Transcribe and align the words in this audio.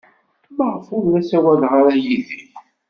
Maɣef 0.57 0.87
ur 0.95 1.03
la 1.11 1.21
ssawalen 1.23 1.63
ara 1.77 1.93
yid-i? 2.03 2.39